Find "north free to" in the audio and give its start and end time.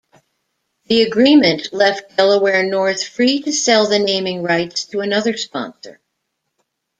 2.67-3.53